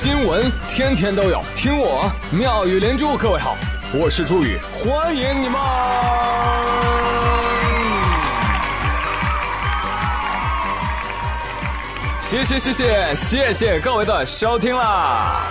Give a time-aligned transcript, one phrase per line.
[0.00, 3.16] 新闻天天都有，听我妙语连珠。
[3.16, 3.56] 各位好，
[3.92, 5.60] 我是朱宇，欢迎你们！
[12.20, 15.42] 谢谢谢谢谢谢各位的收听啦！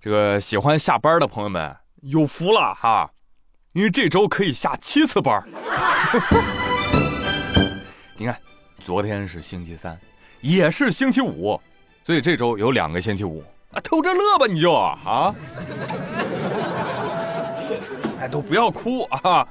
[0.00, 3.10] 这个喜欢下班的朋友们有福了哈，
[3.74, 5.44] 因为这周可以下七次班。
[8.16, 8.34] 你看，
[8.80, 9.98] 昨天是星期三，
[10.40, 11.60] 也是星期五，
[12.02, 14.98] 所以这周有两个星期五啊，偷着乐吧你就啊！
[18.20, 19.46] 哎，都不要哭啊，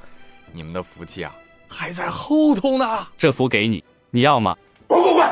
[0.51, 1.33] 你们的福气啊
[1.67, 3.07] 还在后头呢。
[3.17, 4.57] 这福给你，你要吗？
[4.87, 5.29] 滚滚滚！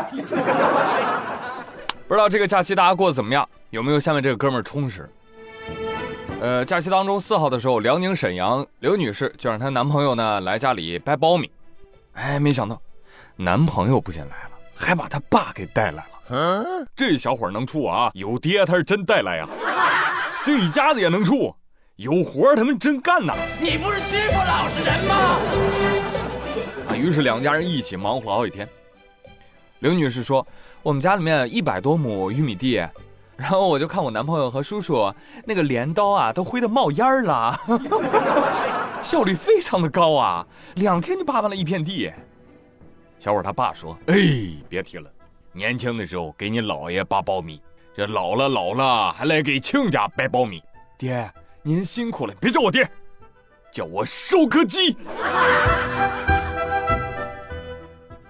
[2.07, 3.47] 不知道这个假期大家过得怎么样？
[3.71, 5.09] 有没有下面这个哥们儿充实？
[6.39, 11.49] 呃，假期当中四号的时候，辽宁沈阳刘女士就让她男朋友呢来家里掰苞米，
[12.13, 12.79] 哎，没想到
[13.39, 16.85] 男朋友不仅来了，还把他爸给带来了。
[16.95, 19.47] 这小伙能处啊，有爹他是真带来呀。
[20.43, 21.55] 这一家子也能处，
[21.97, 23.35] 有活他们真干呐。
[23.61, 25.15] 你不是欺负老实人吗？
[26.89, 28.67] 啊，于是两家人一起忙活了好几天。
[29.79, 30.45] 刘女士说
[30.81, 32.83] ：“我们家里面一百多亩玉米地。”
[33.37, 35.13] 然后我就看我男朋友和叔叔
[35.45, 37.55] 那个镰刀啊，都挥得冒烟了，
[39.03, 42.11] 效率非常的高啊，两天就扒完了一片地。
[43.19, 44.15] 小伙他爸说：“哎，
[44.69, 45.09] 别提了，
[45.51, 47.61] 年轻的时候给你姥爷扒苞米，
[47.95, 50.61] 这老了老了还来给亲家掰苞米。
[50.97, 52.89] 爹，您辛苦了，别叫我爹，
[53.71, 54.95] 叫我收割机。”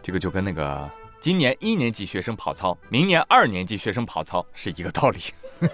[0.02, 0.90] 这个就跟那个。
[1.20, 5.20] 今年一年级学生跑操，明年二年级学生跑操是一个道理。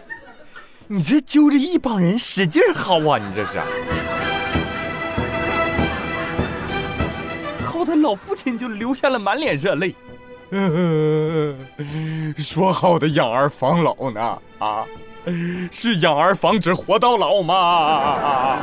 [0.87, 3.17] 你这揪着一帮人使劲薅啊！
[3.19, 3.61] 你这是，
[7.83, 9.93] 薅的老父亲就流下了满脸热泪。
[12.37, 14.39] 说好的养儿防老呢？
[14.59, 14.85] 啊，
[15.71, 18.59] 是养儿防止活到老吗？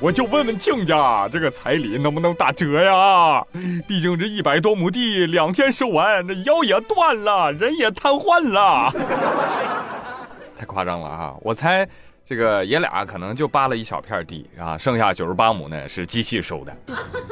[0.00, 3.42] 我就问问亲家，这个彩礼能不能打折呀？
[3.88, 8.92] 毕竟这一百多亩地，两天收完，这腰也断了，人也瘫痪了。
[10.58, 11.34] 太夸张了啊！
[11.40, 11.88] 我猜
[12.24, 16.74] 这个爷俩可能就扒了一小片地啊，剩下九十八亩呢是机器收的。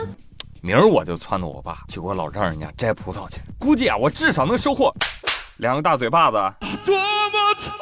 [0.63, 4.95] 明儿我就撺掇我爸去我老丈人家摘葡萄去，估计啊，我至少能收获
[5.57, 6.37] 两个大嘴巴子。
[6.85, 7.73] 多么痛！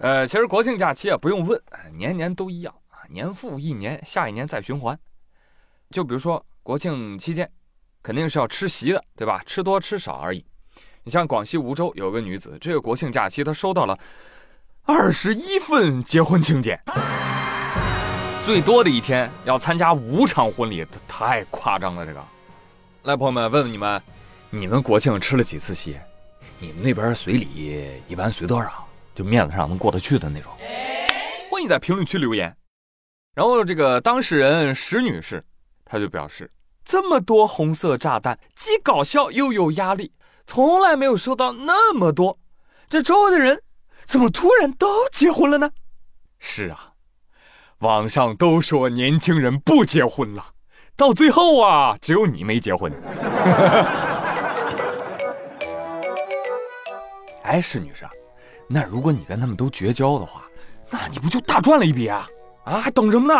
[0.00, 1.60] 呃，其实国庆假期啊，不用问，
[1.96, 4.98] 年年都一样啊，年复一年，下一年再循环。
[5.90, 7.50] 就比如说国庆期间，
[8.08, 9.42] 肯定是要吃席的，对吧？
[9.44, 10.42] 吃多吃少而已。
[11.04, 13.98] 你像广西梧州有个女子，这个国庆假期她收到了
[14.84, 16.80] 二十一份结婚请柬，
[18.46, 22.06] 最多的一天要参加五场婚礼，太夸张了。
[22.06, 22.24] 这个，
[23.02, 24.02] 来朋友们问问你们，
[24.48, 25.94] 你们国庆吃了几次席？
[26.58, 28.88] 你们那边随礼一般随多少？
[29.14, 30.50] 就面子上能过得去的那种，
[31.50, 32.56] 欢迎在评论区留言。
[33.34, 35.44] 然后这个当事人石女士，
[35.84, 36.50] 她就表示，
[36.88, 40.10] 这么多红色炸弹，既搞笑又有压力，
[40.46, 42.38] 从来没有收到那么多。
[42.88, 43.60] 这周围的人
[44.06, 45.70] 怎么突然都结婚了呢？
[46.38, 46.92] 是啊，
[47.80, 50.52] 网上都说年轻人不结婚了，
[50.96, 52.90] 到最后啊，只有你没结婚。
[57.44, 58.08] 哎，施女士。
[58.66, 60.44] 那如果你跟他们都绝交的话，
[60.88, 62.26] 那你不就大赚了一笔啊？
[62.64, 63.38] 啊，还等什么呢？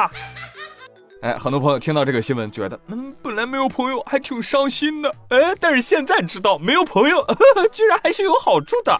[1.21, 7.27] 哎，很多朋友听到这个新闻，觉得嗯，本来没有朋友还挺伤心的，哎，但是现在知道没有朋友
[7.73, 8.97] 居然还是有好处的。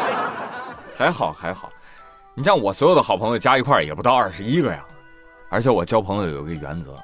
[0.96, 1.70] 还好还好，
[2.34, 4.82] 你像我所有的好朋友加一块也不到二十一个呀，
[5.50, 6.94] 而且我交朋友有一个原则，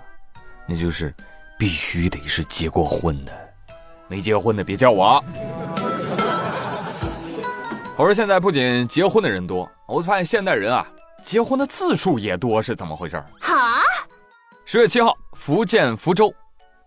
[0.66, 1.14] 那就是
[1.58, 3.32] 必须得是结过婚的，
[4.08, 5.22] 没结婚的别叫我。
[7.98, 10.86] 我说现在不仅结婚的人多，我发现现代人啊，
[11.22, 13.22] 结婚的次数也多，是怎么回事？
[13.42, 13.81] 哈！
[14.72, 16.34] 十月七号，福建福州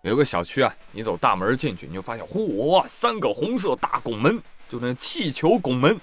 [0.01, 5.95] 有个小区啊，你走大门进去，你就发现，嚯，三个红色大拱门，就那气球拱门，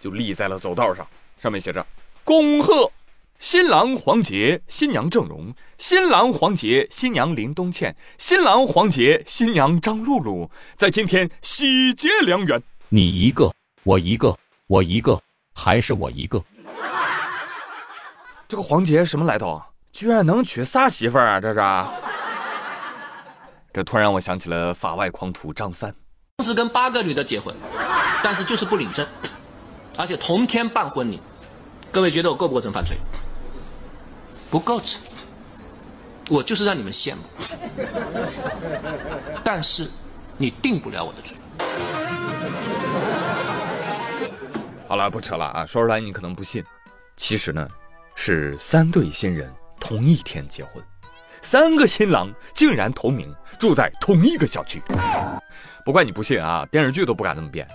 [0.00, 1.06] 就立在了走道上，
[1.38, 1.86] 上面写着
[2.24, 2.90] “恭贺
[3.38, 12.60] 新郎黄杰、新娘郑荣，新郎黄杰、新娘林东倩，新郎黄杰、新娘张露露，在今天喜结良缘。”
[12.90, 13.54] 你一个。
[13.84, 14.36] 我一个，
[14.66, 15.22] 我一个，
[15.54, 16.42] 还是我一个。
[18.48, 19.62] 这个黄杰什么来头？
[19.94, 21.40] 居然能娶仨媳妇儿啊！
[21.40, 21.60] 这是。
[23.72, 25.94] 这突然我想起了法外狂徒张三，
[26.38, 27.54] 同时跟八个女的结婚，
[28.20, 29.06] 但是就是不领证，
[29.96, 31.20] 而且同天办婚礼。
[31.92, 32.96] 各位觉得我构不构成犯罪？
[34.50, 35.00] 不构成，
[36.28, 37.22] 我就是让你们羡慕，
[39.44, 39.88] 但是
[40.36, 41.36] 你定不了我的罪。
[44.88, 45.64] 好了，不扯了啊！
[45.64, 46.64] 说出来你可能不信，
[47.16, 47.68] 其实呢，
[48.16, 49.52] 是三对新人
[49.84, 50.82] 同一天结婚，
[51.42, 54.82] 三个新郎竟然同名，住在同一个小区。
[55.84, 57.68] 不怪你不信啊，电视剧都不敢那么编。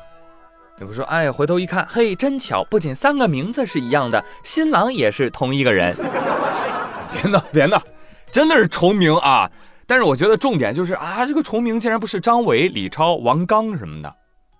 [0.79, 5.95] 你不说，哎，回头一看，嘿，真巧，不仅三个名字是一样的，新郎也是同一个人。
[7.13, 7.79] 别闹，别闹，
[8.31, 9.51] 真的是重名啊！
[9.85, 14.15] 但是我觉得重点就是啊，这个重名竟然不是张伟、李超、王刚什么的，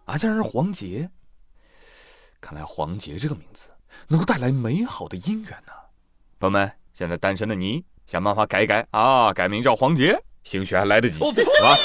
[0.06, 1.10] 啊，竟然是黄杰。
[2.40, 3.72] 看来黄杰这个名字
[4.08, 5.74] 能够带来美好的姻缘呢。
[6.40, 11.78] 朋友们，现在单身的你，想办法改一改啊，改名叫黄杰，兴许还来得及，是吧？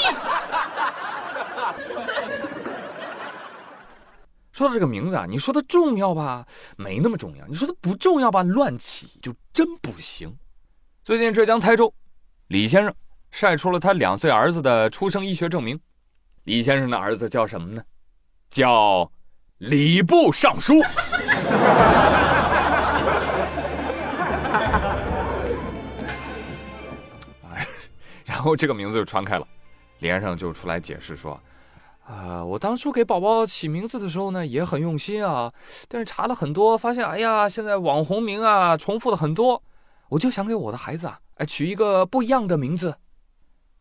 [4.51, 6.45] 说到这个名字啊，你说它重要吧，
[6.75, 10.35] 没那么重要；你说它不重要吧，乱起就真不行。
[11.01, 11.93] 最近浙江台州，
[12.47, 12.93] 李先生
[13.31, 15.79] 晒出了他两岁儿子的出生医学证明。
[16.43, 17.81] 李先生的儿子叫什么呢？
[18.49, 19.09] 叫
[19.59, 20.81] 礼部尚书。
[28.45, 29.47] 后这个名字就传开了，
[29.99, 31.39] 连上就出来解释说。
[32.07, 35.51] 啊，我当初给宝宝起名字的时候呢，也很用心啊，
[35.87, 39.63] 但是查了很多，发现，哎呀，现在网红名啊，重复的很多，
[40.09, 42.95] 我就想给我的孩子啊，哎，取一个不一样的名字，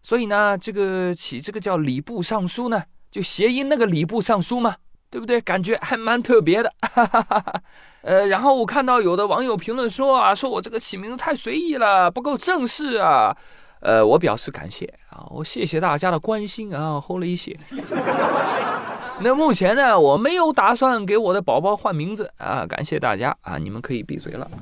[0.00, 4.75] 所以呢，这个起这个叫礼部尚书呢，就谐音那个礼部尚书嘛，
[5.10, 5.38] 对不对？
[5.38, 7.62] 感觉还蛮特别的，哈哈哈哈
[8.00, 13.37] 呃，然后我看到有的网友评论说啊，说我这个起名字太随意了，不够正式啊。
[13.84, 17.54] 呃，我表示感谢啊，我谢谢大家的关心啊，Holy 谢。
[19.20, 24.50] 那目前呢，我没有打算给我的宝宝换名字啊，感谢大家啊，你们可以闭嘴了。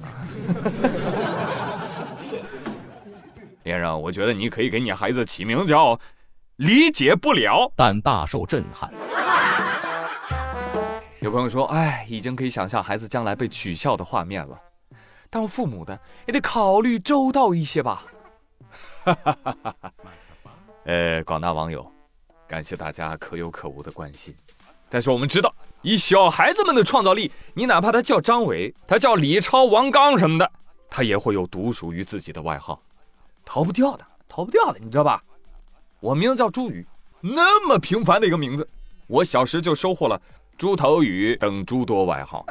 [3.62, 5.96] 连生，我觉得你可以给你孩子起名叫
[6.58, 8.92] “理解不了”，但大受震撼。
[11.20, 14.58] 有朋友说，哎，已经可以想象孩子将来被取笑的画面了。
[15.30, 15.96] 当父母的
[16.26, 18.02] 也得考虑周到一些吧。
[19.04, 19.92] 哈哈哈哈哈！
[20.84, 21.90] 呃，广大网友，
[22.48, 24.34] 感谢大家可有可无的关心。
[24.88, 30.50] 但是我们知道，以小孩子们的创造力，你哪怕他叫张伟，他叫李超、王刚什么的，
[30.90, 32.82] 他也会有独属于自己的外号，
[33.44, 35.22] 逃不掉的，逃不掉的，你知道吧？
[36.00, 36.86] 我名字叫朱宇，
[37.20, 38.68] 那么平凡的一个名字，
[39.06, 40.20] 我小时就收获了
[40.58, 42.44] 猪头宇等诸多外号。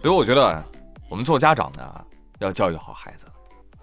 [0.00, 0.64] 所以我觉得。
[1.08, 2.06] 我们做家长的
[2.38, 3.26] 要教育好孩子，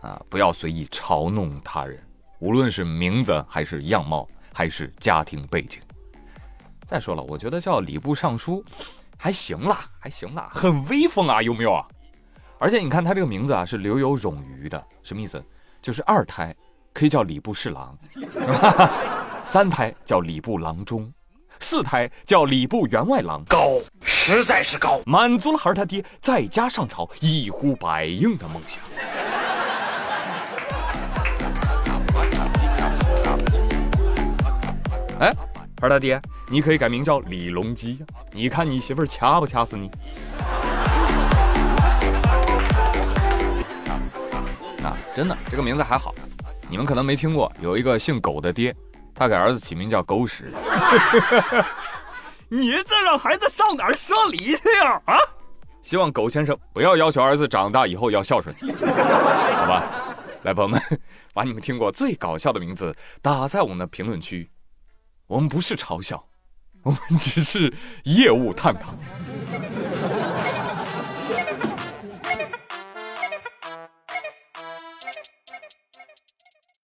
[0.01, 1.99] 啊，不要随意嘲弄他人，
[2.39, 5.81] 无论是名字还是样貌还是家庭背景。
[6.85, 8.63] 再说了，我觉得叫礼部尚书
[9.17, 11.87] 还行啦，还行啦，很威风啊，有没有啊？
[12.59, 15.43] 而且你看他这个名字啊，是留有冗余的，什么意思？
[15.81, 16.55] 就是二胎
[16.93, 17.97] 可以叫礼部侍郎，
[19.43, 21.11] 三胎叫礼部郎中。
[21.59, 28.81] 四胎叫礼部员外郎，高，实在是高，满足了孩儿他爹在家上朝一呼百应的梦想。
[35.19, 35.31] 哎，
[35.79, 38.05] 孩儿他爹，你可以改名叫李隆基呀！
[38.31, 39.89] 你看你媳妇儿掐不掐死你？
[44.83, 46.13] 啊，真的，这个名字还好，
[46.69, 48.75] 你们可能没听过，有一个姓狗的爹。
[49.15, 50.53] 他给儿子起名叫狗屎，
[52.49, 55.01] 你这让孩子上哪儿说理去呀？
[55.05, 55.17] 啊！
[55.81, 59.83] 希望狗先生不要要求儿子长大以后要孝顺， 好吧？
[60.43, 60.81] 来，朋友们，
[61.33, 64.49] 把你们听过最搞笑的名字打在我们的评论区，
[65.27, 66.27] 我们不是嘲笑，
[66.83, 68.93] 我们只是业务探讨。